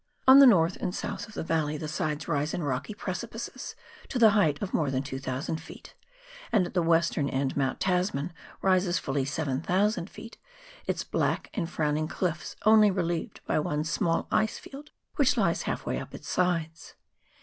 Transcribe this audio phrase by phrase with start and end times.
[0.27, 3.75] On the north and south of the valley the sides rise in rocky precipices
[4.09, 5.89] to the height of more than 2,000 ft.,
[6.51, 8.33] and at the eastern end Mount Tasman
[8.63, 10.37] rises fully 7,000 ft.,
[10.87, 15.85] its black and frowning cliffs only relieved by one small ice field which lies half
[15.85, 16.95] way up its sides.